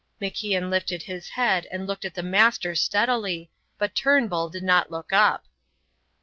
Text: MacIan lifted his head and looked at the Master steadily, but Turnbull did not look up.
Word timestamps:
MacIan 0.19 0.71
lifted 0.71 1.03
his 1.03 1.29
head 1.29 1.67
and 1.71 1.85
looked 1.85 2.05
at 2.05 2.15
the 2.15 2.23
Master 2.23 2.73
steadily, 2.73 3.51
but 3.77 3.93
Turnbull 3.93 4.49
did 4.49 4.63
not 4.63 4.89
look 4.89 5.13
up. 5.13 5.45